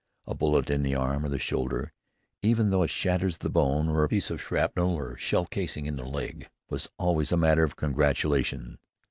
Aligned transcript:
A 0.25 0.33
bullet 0.33 0.71
in 0.71 0.81
the 0.81 0.95
arm 0.95 1.23
or 1.23 1.29
the 1.29 1.37
shoulder, 1.37 1.93
even 2.41 2.71
though 2.71 2.81
it 2.81 2.89
shatters 2.89 3.37
the 3.37 3.51
bone, 3.51 3.87
or 3.87 4.03
a 4.03 4.09
piece 4.09 4.31
of 4.31 4.41
shrapnel 4.41 4.95
or 4.95 5.15
shell 5.15 5.45
casing 5.45 5.85
in 5.85 5.95
the 5.95 6.03
leg, 6.05 6.49
was 6.71 6.89
always 6.97 7.31
a 7.31 7.37
matter 7.37 7.67
for 7.67 7.75
congratulation. 7.75 8.79